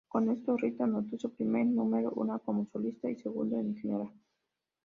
Con 0.07 0.31
esto, 0.31 0.57
Rita 0.57 0.85
anotó 0.85 1.15
su 1.19 1.31
primer 1.31 1.67
número 1.67 2.09
uno 2.15 2.39
como 2.43 2.65
solista 2.65 3.07
y 3.11 3.17
segundo 3.17 3.59
en 3.59 3.75
general. 3.75 4.09